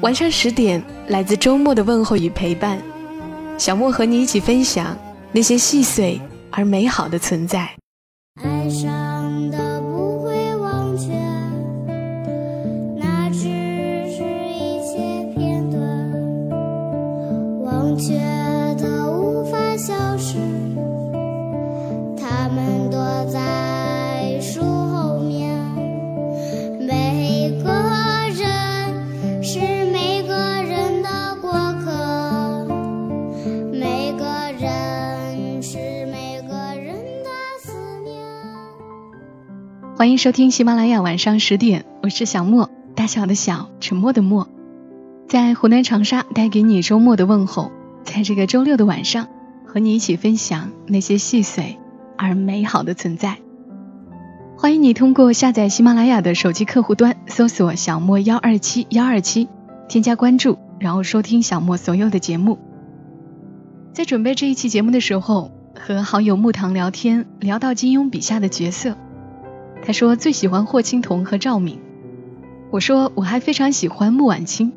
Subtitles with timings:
[0.00, 2.80] 晚上十点，来自周末的问候与陪伴，
[3.58, 4.96] 小莫和你一起分享
[5.30, 6.18] 那些细碎
[6.50, 7.79] 而美好的存在。
[40.00, 44.48] 欢迎收听喜马拉雅晚上十点，我是小莫，大小的小，沉默的默，
[45.28, 47.70] 在湖南长沙带给你周末的问候，
[48.02, 49.28] 在这个周六的晚上，
[49.66, 51.76] 和你一起分享那些细碎
[52.16, 53.40] 而美好的存在。
[54.56, 59.50] 欢迎你通过下载喜马拉雅的手机客户端，搜索小莫幺二七幺二七，
[59.86, 62.58] 添加关注，然后收听小莫所有的节目。
[63.92, 68.96] 在准备这一期节目的时候，和好友木糖聊天，聊到金庸笔下的角色。
[69.82, 71.78] 他说最喜欢霍青桐和赵敏，
[72.70, 74.72] 我说我还非常喜欢穆婉清，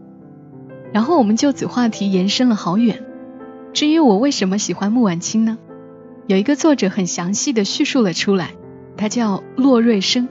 [0.92, 3.04] 然后我们就此话题延伸了好远。
[3.74, 5.58] 至于我为什么喜欢穆婉清呢？
[6.28, 8.52] 有一个作者很详细的叙述了出来，
[8.96, 10.30] 他叫骆瑞生，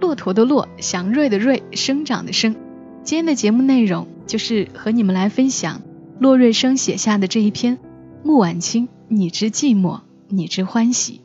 [0.00, 2.56] 骆驼的骆，祥瑞的瑞，生长的生。
[3.04, 5.82] 今天的节目内容就是和你们来分享
[6.18, 7.76] 骆瑞生写下的这一篇
[8.24, 11.20] 《穆婉清，你之寂寞，你之欢喜》。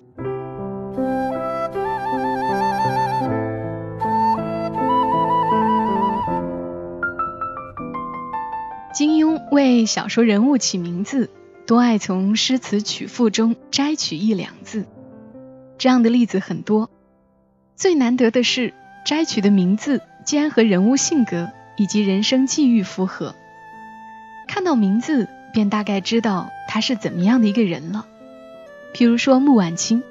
[9.54, 11.30] 为小说人物起名字，
[11.68, 14.88] 多爱从诗词曲赋中摘取一两字，
[15.78, 16.90] 这样的例子很多。
[17.76, 18.74] 最难得的是，
[19.06, 23.36] 摘取的名字竟然和人物性格以及人生际遇符合，
[24.48, 28.08] 看到名字便大概知道他是怎么样的一个人了。
[28.96, 30.02] 譬如说穆婉清，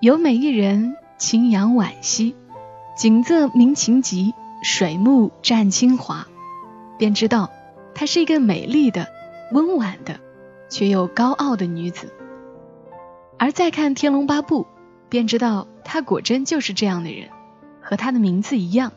[0.00, 2.34] 有美一人，清扬婉兮，
[2.96, 4.32] 景色明情极，
[4.62, 6.26] 水木湛清华，
[6.96, 7.50] 便知道。
[7.94, 9.06] 她是一个美丽的、
[9.52, 10.18] 温婉的，
[10.68, 12.12] 却又高傲的女子。
[13.38, 14.62] 而再看《天龙八部》，
[15.08, 17.28] 便知道她果真就是这样的人，
[17.80, 18.92] 和她的名字一样。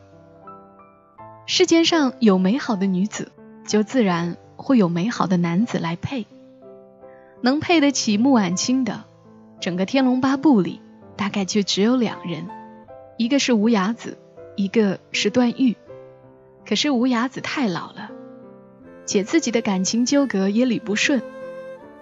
[1.46, 3.32] 世间上有美好的女子，
[3.66, 6.26] 就自然会有美好的男子来配。
[7.40, 9.04] 能配得起穆婉清的，
[9.60, 10.80] 整个《天龙八部》里
[11.16, 12.48] 大概就只有两人，
[13.16, 14.18] 一个是无崖子，
[14.56, 15.76] 一个是段誉。
[16.66, 18.10] 可是无崖子太老了。
[19.08, 21.22] 且自己的感情纠葛也理不顺，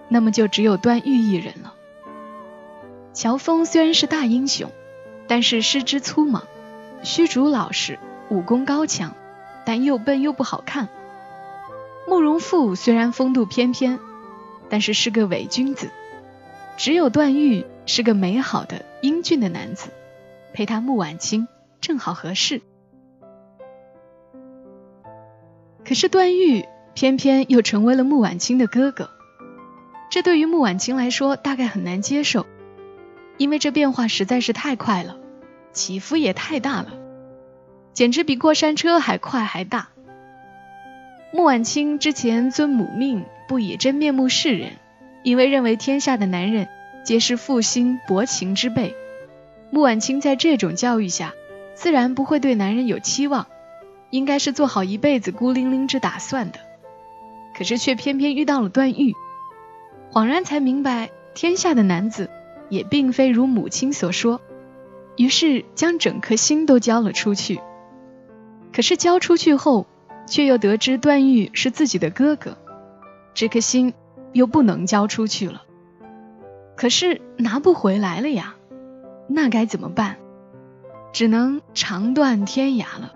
[0.09, 1.73] 那么就只有段誉一人了。
[3.13, 4.69] 乔峰虽然是大英雄，
[5.25, 6.43] 但是师之粗莽；
[7.03, 7.97] 虚竹老实，
[8.29, 9.15] 武功高强，
[9.65, 10.89] 但又笨又不好看。
[12.09, 13.99] 慕容复虽然风度翩翩，
[14.67, 15.89] 但是是个伪君子。
[16.75, 19.91] 只有段誉是个美好的英俊的男子，
[20.53, 21.47] 配他穆婉清
[21.79, 22.61] 正好合适。
[25.85, 26.65] 可是段誉。
[26.97, 29.11] 偏偏又成为了穆婉清的哥哥，
[30.09, 32.47] 这对于穆婉清来说大概很难接受，
[33.37, 35.15] 因为这变化实在是太快了，
[35.71, 36.87] 起伏也太大了，
[37.93, 39.89] 简直比过山车还快还大。
[41.31, 44.71] 穆婉清之前遵母命，不以真面目示人，
[45.21, 46.67] 因为认为天下的男人
[47.05, 48.95] 皆是负心薄情之辈，
[49.69, 51.35] 穆婉清在这种教育下，
[51.75, 53.45] 自然不会对男人有期望，
[54.09, 56.61] 应该是做好一辈子孤零零之打算的。
[57.57, 59.15] 可是却偏偏遇到了段誉，
[60.11, 62.29] 恍然才明白天下的男子
[62.69, 64.39] 也并非如母亲所说，
[65.15, 67.59] 于是将整颗心都交了出去。
[68.71, 69.87] 可是交出去后，
[70.27, 72.57] 却又得知段誉是自己的哥哥，
[73.33, 73.95] 这颗心
[74.33, 75.63] 又不能交出去了。
[76.75, 78.53] 可是拿不回来了呀，
[79.27, 80.17] 那该怎么办？
[81.11, 83.13] 只能长断天涯了。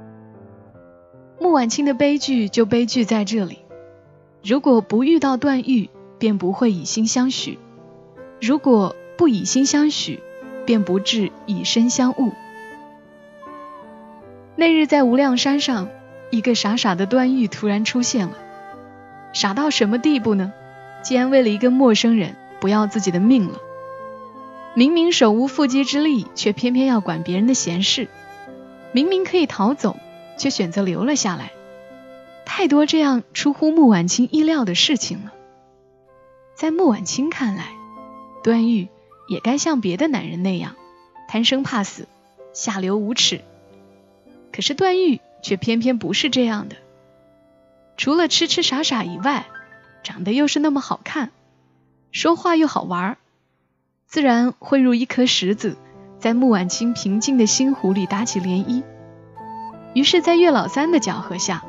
[1.39, 3.59] 穆婉清的悲剧就悲剧在这里。
[4.43, 7.57] 如果不遇到段誉，便不会以心相许；
[8.41, 10.19] 如果不以心相许，
[10.65, 12.31] 便不至以身相误。
[14.55, 15.89] 那日在无量山上，
[16.31, 18.37] 一个傻傻的段誉突然出现了。
[19.33, 20.51] 傻到什么地步呢？
[21.03, 23.59] 竟然为了一个陌生人不要自己的命了。
[24.73, 28.07] 明明手无缚鸡之力，却偏偏要管别人的闲事；
[28.91, 29.97] 明明可以逃走，
[30.37, 31.51] 却选择留了下来。
[32.53, 35.31] 太多这样出乎穆婉清意料的事情了。
[36.53, 37.69] 在穆婉清看来，
[38.43, 38.89] 段誉
[39.29, 40.75] 也该像别的男人那样
[41.29, 42.09] 贪生怕死、
[42.51, 43.39] 下流无耻。
[44.51, 46.75] 可是段誉却偏偏不是这样的。
[47.95, 49.45] 除了痴痴傻傻以外，
[50.03, 51.31] 长得又是那么好看，
[52.11, 53.17] 说话又好玩，
[54.07, 55.77] 自然会如一颗石子，
[56.19, 58.83] 在穆婉清平静的心湖里打起涟漪。
[59.93, 61.63] 于是，在月老三的搅和下，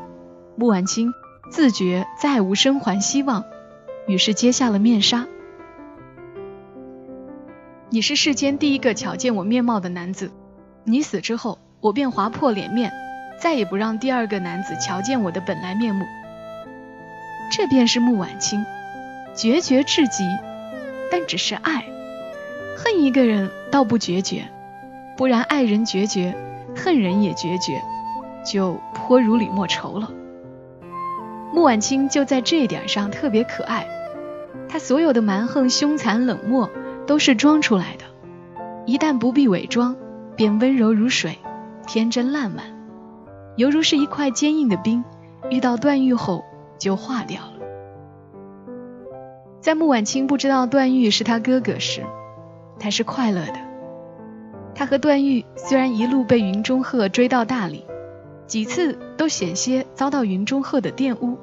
[0.54, 1.14] 穆婉清
[1.50, 3.44] 自觉再无生还希望，
[4.06, 5.26] 于是揭下了面纱。
[7.88, 10.31] 你是世间第一个瞧见我面貌的男子，
[10.84, 12.93] 你死之后，我便划破脸面，
[13.40, 16.04] 再也不让第二个男子瞧见我的本来面目。
[17.50, 18.64] 这便是穆婉清，
[19.34, 20.25] 决绝至极，
[21.10, 21.84] 但只是爱。
[22.76, 24.48] 恨一个人倒不决绝，
[25.16, 26.34] 不然爱人决绝，
[26.75, 27.82] 恨人也决绝，
[28.44, 30.10] 就颇如李莫愁了。
[31.52, 33.87] 穆婉清就在这一点上特别可爱，
[34.69, 36.70] 她所有的蛮横、凶残、冷漠
[37.06, 38.04] 都是装出来的，
[38.87, 39.94] 一旦不必伪装，
[40.34, 41.38] 便温柔如水，
[41.87, 42.64] 天真烂漫，
[43.56, 45.04] 犹如是一块坚硬的冰，
[45.50, 46.44] 遇到段誉后。
[46.78, 47.52] 就化掉了。
[49.60, 52.02] 在穆婉清不知道段誉是他哥哥时，
[52.81, 53.55] 他是快乐的。
[54.75, 57.87] 他和段誉虽然一路被云中鹤追到大理，
[58.52, 61.38] 几次都险些遭到云中鹤的玷污，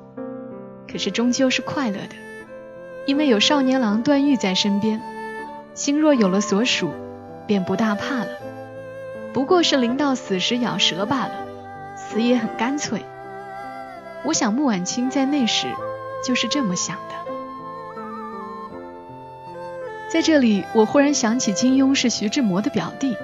[0.87, 2.15] 可是终究是快乐的，
[3.07, 5.01] 因为有少年郎段誉在身边，
[5.73, 6.91] 心若有了所属，
[7.47, 8.27] 便不大怕了。
[9.33, 11.31] 不过是临到死时咬舌罢了，
[11.95, 13.01] 死也很干脆。
[14.23, 15.65] 我想穆婉清在那时
[16.23, 17.31] 就是这么想的。
[20.09, 23.17] 在这里，我忽然想起金庸是徐志摩的表弟，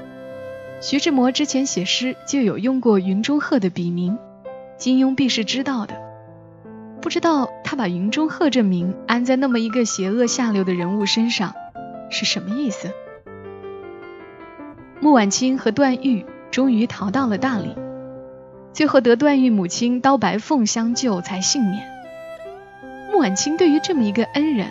[0.81, 4.17] 徐志摩之前写诗就有用过云中鹤的笔名，
[4.77, 5.95] 金庸必是知道的。
[7.01, 11.53] 不知道他把云中鹤这名安在那么一个邪恶下流的人物身上
[12.09, 12.91] 是什么意思？
[14.99, 17.75] 穆婉清和段誉终于逃到了大理。
[18.73, 21.87] 最后得段誉母亲刀白凤相救才幸免。
[23.11, 24.67] 穆婉清对于这么一个恩人，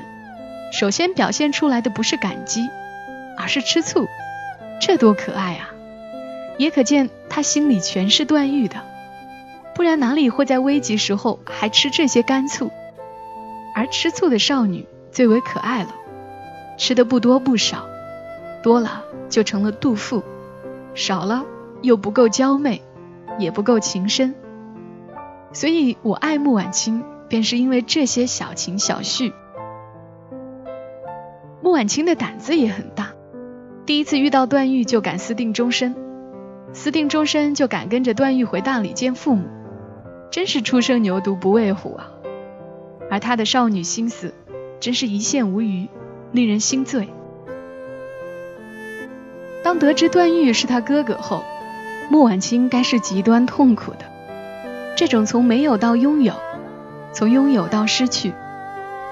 [0.72, 2.68] 首先表现出来的不是感激，
[3.38, 4.06] 而是吃醋，
[4.80, 5.70] 这多可爱啊！
[6.58, 8.76] 也可见他心里全是段誉的，
[9.74, 12.70] 不然哪里会在危急时候还吃这些干醋？
[13.74, 15.94] 而吃醋的少女最为可爱了，
[16.76, 17.86] 吃的不多不少，
[18.62, 20.22] 多了就成了妒妇，
[20.94, 21.44] 少了
[21.82, 22.82] 又不够娇媚。
[23.36, 24.32] 也不够情深，
[25.52, 29.32] 所以我爱慕婉清，便是因为这些小情小绪。
[31.60, 33.10] 穆婉清的胆子也很大，
[33.86, 35.96] 第一次遇到段誉就敢私定终身，
[36.74, 39.46] 私定终身就敢跟着段誉回大理见父母，
[40.30, 42.10] 真是初生牛犊不畏虎啊！
[43.08, 44.34] 而他的少女心思，
[44.80, 45.88] 真是一线无余，
[46.32, 47.08] 令人心醉。
[49.62, 51.44] 当得知段誉是他哥哥后，
[52.10, 54.00] 穆婉清该是极端痛苦的，
[54.96, 56.34] 这种从没有到拥有，
[57.12, 58.34] 从拥有到失去，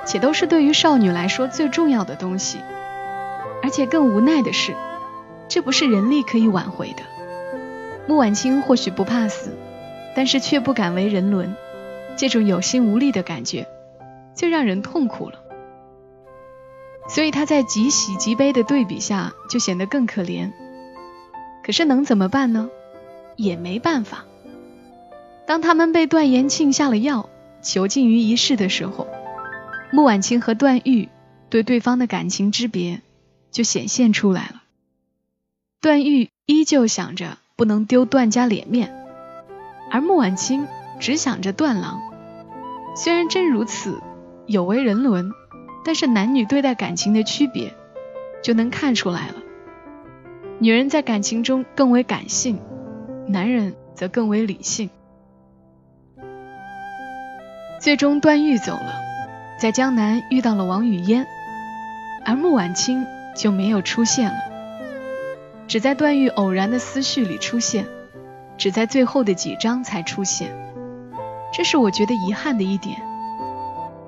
[0.04, 2.58] 且都是对于少女来说最重要的东西。
[3.62, 4.74] 而且更无奈的是，
[5.46, 7.11] 这不是人力可以挽回的。
[8.08, 9.56] 穆婉清或许不怕死，
[10.14, 11.54] 但是却不敢为人伦，
[12.16, 13.66] 这种有心无力的感觉，
[14.34, 15.38] 最让人痛苦了。
[17.08, 20.52] 所以他在极喜极悲的对比下，就显得更可怜。
[21.64, 22.70] 可是能怎么办呢？
[23.36, 24.24] 也没办法。
[25.46, 27.28] 当他们被段延庆下了药，
[27.62, 29.06] 囚禁于一室的时候，
[29.92, 31.08] 穆婉清和段誉
[31.50, 33.00] 对对方的感情之别
[33.50, 34.62] 就显现出来了。
[35.80, 38.94] 段誉依旧想着不能丢段家脸面，
[39.90, 40.66] 而穆婉清
[40.98, 42.00] 只想着段郎。
[42.94, 44.00] 虽然真如此，
[44.46, 45.30] 有违人伦，
[45.84, 47.74] 但是男女对待感情的区别
[48.42, 49.34] 就能看出来了。
[50.58, 52.58] 女人在感情中更为感性。
[53.28, 54.90] 男人则更为理性。
[57.80, 58.94] 最终，段誉走了，
[59.58, 61.24] 在江南遇到了王语嫣，
[62.26, 63.06] 而穆婉清
[63.36, 64.38] 就没有出现了，
[65.72, 67.86] 只在段誉偶然的思绪里出现，
[68.58, 70.54] 只在最后的几章才出现，
[71.50, 73.00] 这是我觉得遗憾的一点。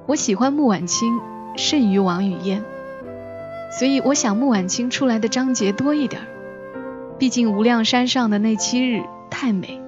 [0.05, 1.19] 我喜欢穆婉清
[1.57, 2.63] 胜于王语嫣，
[3.79, 6.21] 所以我想穆婉清出来的章节多一点。
[7.19, 9.81] 毕竟无量山上的那七日太美，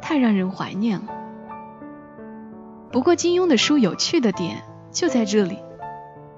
[0.00, 1.08] 太让人怀念了。
[2.90, 5.58] 不过金庸的书有趣的点就在这里，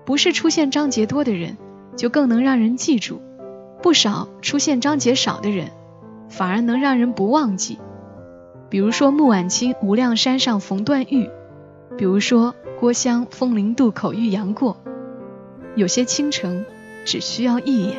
[0.04, 1.56] 不是出现章节多的人
[1.94, 3.23] 就更能让人记住，
[3.82, 5.70] 不少出现章节少的人
[6.28, 7.78] 反而能让人不忘记。
[8.68, 11.28] 比如说穆婉清无量山上逢段誉，
[11.99, 14.76] 比如说郭襄枫林渡口遇杨过，
[15.75, 16.64] 有些倾城
[17.04, 17.96] 只需要一眼。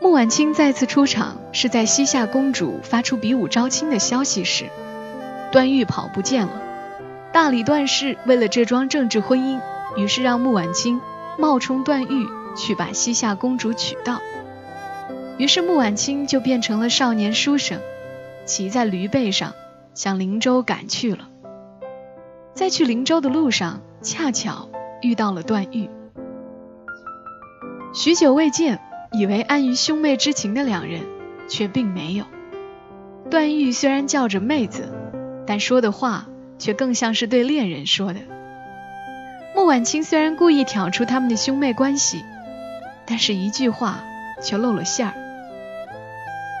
[0.00, 4.66] 穆婉清再次出场是在西夏公主发出比武招亲的消息时，
[5.50, 6.62] 段誉跑不见了。
[7.32, 9.60] 大理段氏为了这桩政治婚姻，
[9.96, 11.00] 于是让穆婉清
[11.36, 14.20] 冒充段誉去把西夏公主娶到。
[15.38, 17.80] 于是穆婉清就变成了少年书生。
[18.46, 19.54] 骑在驴背上
[19.94, 21.28] 向灵州赶去了，
[22.52, 24.68] 在去灵州的路上，恰巧
[25.00, 25.88] 遇到了段誉。
[27.94, 28.80] 许久未见，
[29.12, 31.00] 以为安于兄妹之情的两人，
[31.48, 32.26] 却并没有。
[33.30, 34.92] 段誉虽然叫着妹子，
[35.46, 36.26] 但说的话
[36.58, 38.20] 却更像是对恋人说的。
[39.56, 42.22] 穆婉清虽然故意挑出他们的兄妹关系，
[43.06, 44.04] 但是一句话
[44.42, 45.14] 却露了馅儿：“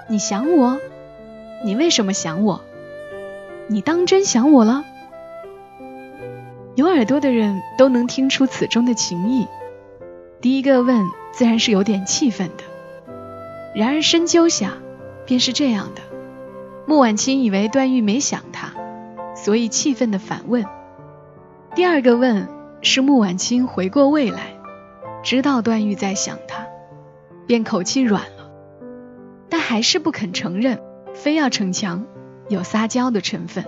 [0.08, 0.78] 你想我？”
[1.64, 2.60] 你为什么想我？
[3.68, 4.84] 你当真想我了？
[6.74, 9.46] 有耳朵的人都能听出此中的情意。
[10.42, 12.64] 第一个问自然是有点气愤的，
[13.74, 14.74] 然而深究下，
[15.24, 16.02] 便是这样的：
[16.86, 18.74] 穆婉清以为段誉没想他，
[19.34, 20.66] 所以气愤的反问。
[21.74, 22.46] 第二个问
[22.82, 24.53] 是穆婉清回过味来，
[25.24, 26.66] 知道段誉在想他，
[27.46, 28.50] 便口气软了，
[29.48, 30.80] 但还是不肯承认。
[31.14, 32.04] 非要逞强，
[32.48, 33.64] 有撒娇的成分。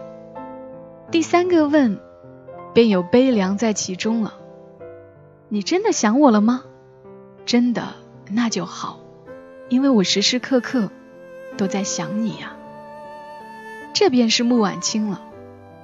[1.10, 1.98] 第三个问，
[2.75, 4.34] 便有悲凉在其中了。
[5.48, 6.64] 你真的想我了吗？
[7.46, 7.94] 真的，
[8.30, 8.98] 那就好，
[9.68, 10.90] 因为我时时刻刻
[11.56, 12.56] 都在想你呀。
[13.94, 15.22] 这便是穆婉清了。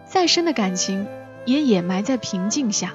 [0.05, 1.07] 再深的感情
[1.47, 2.93] 也掩埋在平静下，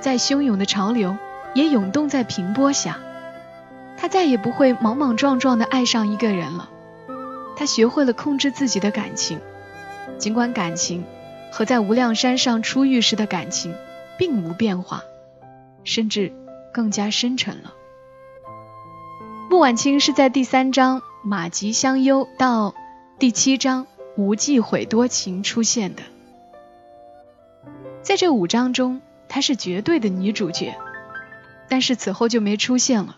[0.00, 1.16] 再汹涌的潮流
[1.54, 2.98] 也涌动在平波下。
[3.96, 6.68] 他再也不会莽莽撞撞的爱上一个人了。
[7.56, 9.40] 他学会了控制自己的感情，
[10.18, 11.04] 尽管感情
[11.50, 13.74] 和在无量山上初遇时的感情
[14.18, 15.02] 并无变化，
[15.82, 16.32] 甚至
[16.74, 17.72] 更加深沉了。
[19.48, 22.74] 穆婉清是在第三章马吉相忧到
[23.18, 23.86] 第七章
[24.16, 26.02] 无忌悔多情出现的，
[28.02, 30.76] 在这五章中，她是绝对的女主角，
[31.68, 33.16] 但是此后就没出现了，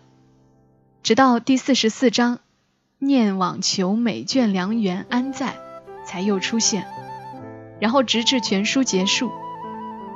[1.03, 2.41] 直到第四十四章。
[3.01, 5.55] 念往求美眷良缘安在，
[6.05, 6.85] 才又出现，
[7.79, 9.31] 然后直至全书结束，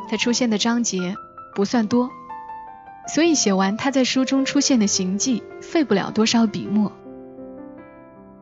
[0.09, 1.15] 他出现的章节
[1.55, 2.11] 不算多，
[3.07, 6.91] 所以写完他在书中出现的行迹，费不了多少笔墨。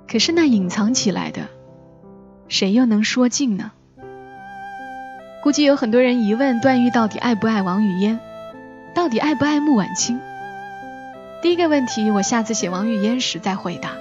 [0.09, 1.49] 可是那隐藏起来的，
[2.49, 3.73] 谁又能说尽呢？
[5.43, 8.19] 估计有很多人疑问段誉到底爱不爱王语嫣，
[8.95, 10.21] 到底爱不爱穆婉清？
[11.43, 13.93] 第一个问题，我下次写王语嫣时再回答。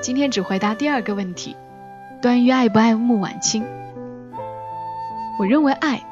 [0.00, 1.56] 今天只回答第二个问题：
[2.22, 3.64] 段誉爱不爱穆婉清？
[5.38, 6.02] 我认为爱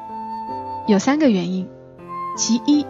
[0.85, 1.67] 有三个原因。
[2.37, 2.85] 其一，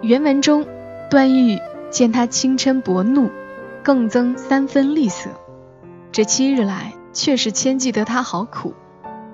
[0.00, 0.66] 原文中
[1.10, 1.58] 段誉
[1.90, 3.30] 见他轻嗔薄怒，
[3.82, 5.30] 更增三分厉色。
[6.10, 8.74] 这七日来确实牵记得他好苦。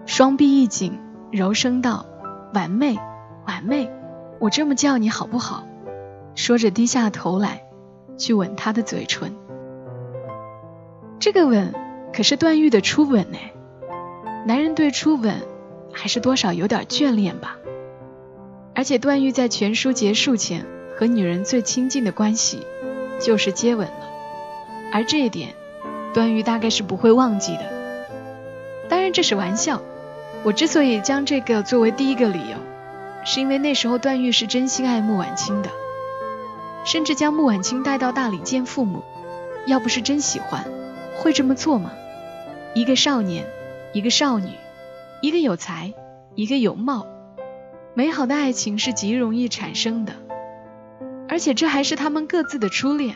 [0.06, 0.98] 双臂一紧，
[1.30, 2.06] 柔声道
[2.54, 2.98] ：“婉妹，
[3.46, 3.90] 婉妹，
[4.38, 5.66] 我这么叫你好不好？”
[6.34, 7.62] 说着低下头来，
[8.16, 9.34] 去吻她的嘴唇。
[11.18, 11.74] 这个吻
[12.12, 13.38] 可是段誉的初吻呢，
[14.46, 15.34] 男人对初吻
[15.92, 17.56] 还是多少有点眷恋吧。
[18.74, 20.64] 而且段誉在全书结束前
[20.96, 22.64] 和女人最亲近的关系
[23.20, 24.08] 就是接吻了，
[24.92, 25.50] 而这一点
[26.14, 27.62] 段誉大概是不会忘记的。
[28.88, 29.82] 当然这是玩笑，
[30.44, 32.56] 我之所以将这个作为第一个理由，
[33.30, 35.68] 是因为那时候段誉是真心爱穆婉清的，
[36.86, 39.02] 甚至将穆婉清带到大理见父母，
[39.66, 40.64] 要不是真喜欢。
[41.18, 41.92] 会这么做吗？
[42.72, 43.44] 一个少年，
[43.92, 44.48] 一个少女，
[45.20, 45.92] 一个有才，
[46.36, 47.06] 一个有貌，
[47.92, 50.14] 美好的爱情是极容易产生的，
[51.28, 53.14] 而且这还是他们各自的初恋。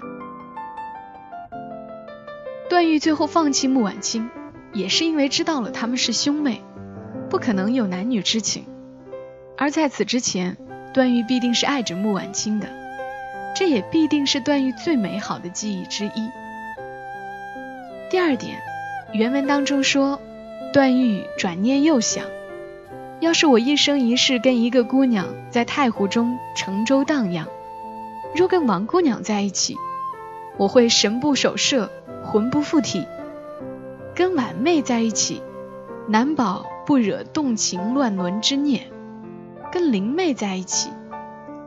[2.68, 4.28] 段誉最后放弃穆婉清，
[4.74, 6.62] 也是因为知道了他们是兄妹，
[7.30, 8.66] 不可能有男女之情。
[9.56, 10.56] 而在此之前，
[10.92, 12.68] 段誉必定是爱着穆婉清的，
[13.54, 16.30] 这也必定是段誉最美好的记忆之一。
[18.10, 18.58] 第二点，
[19.12, 20.20] 原文当中说，
[20.72, 22.24] 段誉转念又想，
[23.20, 27.46] 要是我一生一世跟一个姑娘在太湖中乘舟荡漾，
[28.34, 29.76] 若跟王姑娘在一起，
[30.58, 31.90] 我会神不守舍，
[32.24, 33.06] 魂不附体；
[34.14, 35.40] 跟婉妹在一起，
[36.08, 38.91] 难保不惹动情乱伦之孽，
[39.72, 40.90] 跟灵妹在一起，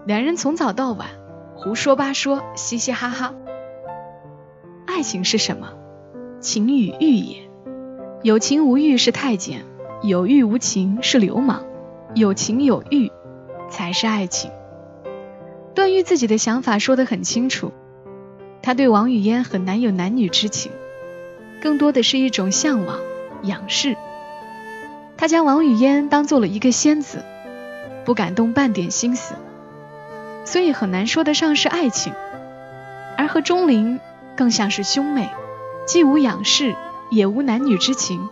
[0.06, 1.08] 两人从早到晚
[1.56, 3.34] 胡说八说，嘻嘻哈哈。
[4.86, 5.74] 爱情是什么？
[6.40, 7.50] 情与欲也。
[8.22, 9.66] 有情无欲是太监，
[10.04, 11.64] 有欲无情是流氓，
[12.14, 13.12] 有情有欲
[13.72, 14.52] 才是爱情。
[15.74, 17.72] 段誉自己的想法说得很清楚，
[18.62, 20.72] 他对王语嫣很难有男女之情，
[21.60, 23.00] 更多的是一种向往、
[23.42, 23.98] 仰视。
[25.18, 27.26] 他将王语嫣当做了一个仙子，
[28.06, 29.36] 不敢动半点心思，
[30.46, 32.14] 所以很难说得上是爱情。
[33.18, 34.00] 而和钟灵
[34.36, 35.30] 更像是兄妹，
[35.88, 36.76] 既无仰视，
[37.10, 38.30] 也无男女之情，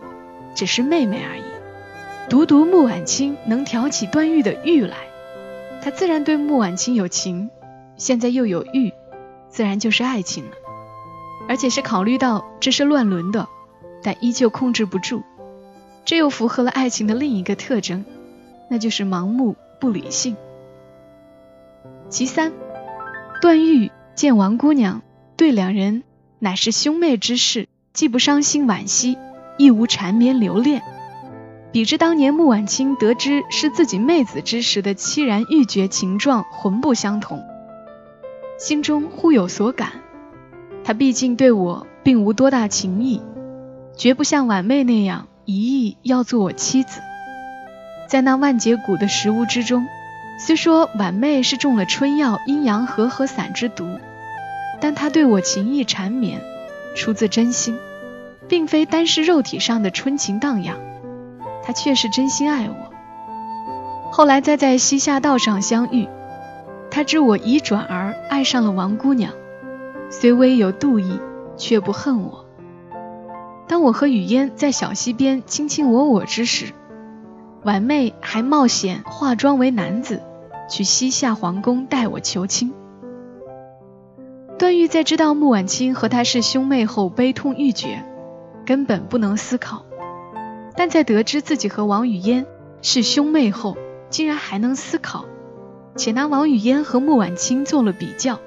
[0.54, 1.42] 只是妹妹而已。
[2.28, 4.96] 独独穆婉清能挑起段誉的欲来，
[5.82, 7.50] 他自然对穆婉清有情，
[7.96, 8.92] 现在又有欲，
[9.48, 10.50] 自然就是爱情了。
[11.48, 13.48] 而且是考虑到这是乱伦的，
[14.02, 15.22] 但依旧控制不住。
[16.06, 18.04] 这又符合了爱情的另一个特征，
[18.68, 20.36] 那就是盲目不理性。
[22.08, 22.52] 其三，
[23.40, 25.02] 段誉见王姑娘
[25.36, 26.02] 对两人
[26.38, 29.18] 乃是兄妹之事，既不伤心惋惜，
[29.58, 30.82] 亦无缠绵留恋，
[31.72, 37.42] 比之当年穆婉清得知是自己妹子之时的凄然欲绝情状，浑不相同，
[38.58, 39.92] 心中忽有所感。
[40.84, 43.22] 他毕竟对我并无多大情谊，
[43.96, 45.28] 绝不像婉妹那样。
[45.46, 47.00] 一意要做我妻子，
[48.08, 49.86] 在那万劫谷的食物之中，
[50.38, 53.86] 虽说婉妹是中了春药阴阳和合散之毒，
[54.80, 56.40] 但她对我情意缠绵，
[56.94, 57.78] 出自真心，
[58.48, 60.76] 并非单是肉体上的春情荡漾，
[61.62, 64.10] 她却是真心爱我。
[64.12, 66.08] 后来再在西夏道上相遇，
[66.90, 69.32] 他知我已转而爱上了王姑娘，
[70.08, 71.18] 虽微有妒意，
[71.56, 72.44] 却不恨我。
[73.66, 76.66] 当我和雨烟在小溪边卿卿我我之时，
[77.64, 80.20] 婉妹还冒险化妆为男子，
[80.68, 82.74] 去西夏皇宫代我求亲。
[84.58, 88.04] 段誉在知道穆婉清和他是兄妹后悲痛欲绝，
[88.66, 89.78] 根本不能思考；
[90.76, 92.44] 但在得知自己和王语嫣
[92.82, 93.78] 是兄妹后，
[94.10, 95.24] 竟然还能思考，
[95.96, 98.40] 且拿王语嫣和穆婉清做了比较。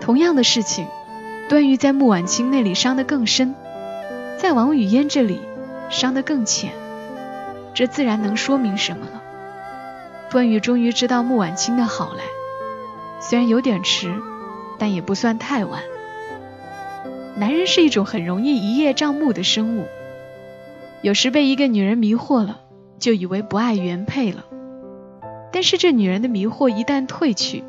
[0.00, 0.88] 同样的事情，
[1.48, 3.54] 段誉在穆婉清那里伤得更深。
[4.36, 5.38] 在王语嫣这里
[5.90, 6.72] 伤得更浅，
[7.74, 9.22] 这自然能说明什么了。
[10.30, 12.22] 段誉终于知道穆婉清的好来，
[13.20, 14.14] 虽然有点迟，
[14.78, 15.82] 但也不算太晚。
[17.36, 19.86] 男人是一种很容易一叶障目的生物，
[21.02, 22.60] 有时被一个女人迷惑了，
[22.98, 24.44] 就以为不爱原配了。
[25.52, 27.64] 但是这女人的迷惑一旦褪去，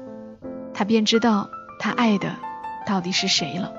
[0.74, 2.36] 他便知道他爱的
[2.86, 3.74] 到底是谁了。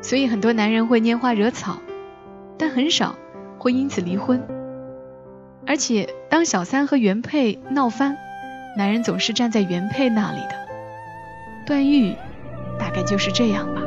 [0.00, 1.78] 所以很多男人会拈花惹草，
[2.58, 3.16] 但很少
[3.58, 4.46] 会因此离婚。
[5.66, 8.16] 而且当小三和原配闹翻，
[8.76, 10.66] 男人总是站在原配那里的。
[11.66, 12.14] 段誉
[12.78, 13.80] 大概就是这样吧。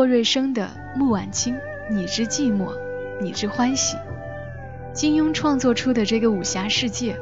[0.00, 1.54] 骆瑞生的《穆婉清》，
[1.90, 2.72] 你之寂寞，
[3.20, 3.98] 你之欢喜。
[4.94, 7.18] 金庸创作出的这个武侠世界，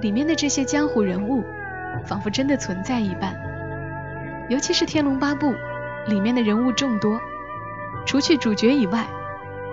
[0.00, 1.44] 里面的这些江湖人物，
[2.04, 3.36] 仿佛真的存在一般。
[4.48, 5.46] 尤其是《天龙八部》
[6.08, 7.20] 里面的人物众多，
[8.04, 9.06] 除去主角以外，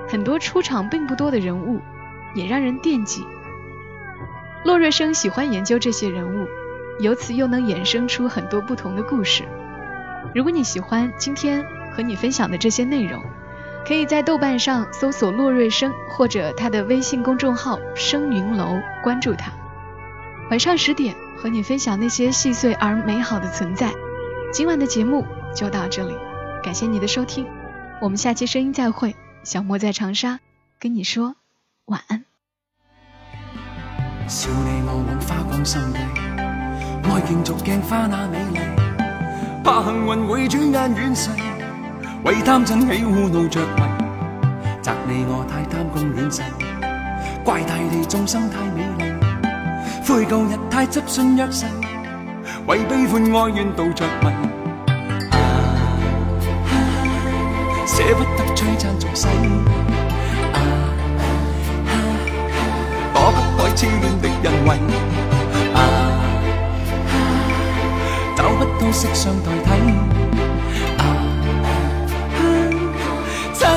[0.08, 1.82] 很多出场并不多的人物
[2.36, 3.26] 也让人惦记。
[4.64, 6.46] 骆瑞生喜欢研究这些人物，
[7.00, 9.42] 由此又能衍生出很多不同的故事。
[10.36, 13.22] 如果你喜欢今天和你分享的这些内容，
[13.88, 19.52] 可以在豆瓣上搜索骆瑞生或者他的微信公众号声云楼，关注他。
[20.52, 23.92] 晚上十点和你分享那些细碎而美好的存在。
[24.52, 26.14] 今晚的节目就到这里，
[26.62, 27.48] 感谢你的收听，
[28.02, 29.16] 我们下期声音再会。
[29.44, 30.40] 小莫在长沙
[30.80, 31.36] 跟你说
[31.86, 32.26] 晚安。
[39.64, 41.30] 怕幸运会转眼远逝，
[42.26, 43.84] 为贪嗔喜恶怒着迷，
[44.82, 46.42] 责你我太贪功恋势，
[47.44, 49.14] 怪大地众生太美丽，
[50.04, 51.68] 悔旧日太执信约誓，
[52.66, 54.28] 为悲欢哀怨度着迷。
[55.30, 55.38] 啊，
[57.86, 59.28] 舍不得璀璨俗世。
[60.52, 60.58] 啊，
[63.14, 64.80] 躲不开痴恋的恩惠。
[65.76, 65.78] 啊，
[68.36, 70.25] 找不到色相代替。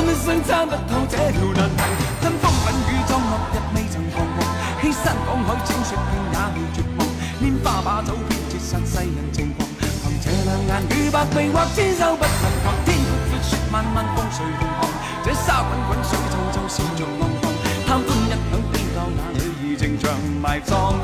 [0.08, 1.82] 一生参不透这条难题，
[2.22, 4.40] 吞风吻雨撞落日未曾彷徨，
[4.80, 7.06] 欺山赶海千雪遍也未绝望，
[7.44, 14.88] 拈花把酒偏折煞世人情狂，凭这两眼与百臂或千手不能防，天阔阔雪漫漫风随浪航，
[15.22, 17.52] 这沙滚滚水皱皱笑着浪荡，
[17.86, 20.08] 贪欢一晌偏教那女儿情长
[20.40, 20.96] 埋葬。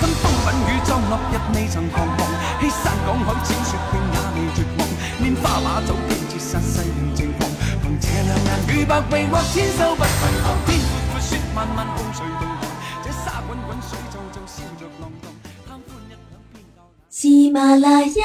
[0.00, 2.28] 吞风吻雨撞落日未曾彷徨，
[2.60, 3.96] 欺山赶海千雪遍
[4.40, 4.88] 也未绝望，
[5.20, 7.50] 拈花把酒偏折煞世人情狂，
[7.82, 10.10] 凭这两眼与百臂或千手不能
[10.42, 12.60] 防，天阔阔雪漫漫风随浪航，
[13.04, 15.30] 这沙滚滚水皱皱笑着浪荡，
[15.66, 16.16] 贪欢一晌
[16.52, 17.10] 偏教那。
[17.10, 18.24] 喜马拉雅，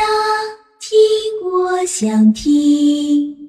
[0.79, 0.89] 听
[1.51, 3.44] 我想听。